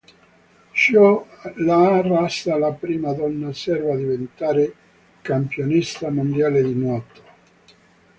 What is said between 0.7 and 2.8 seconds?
Ciò l'ha resa la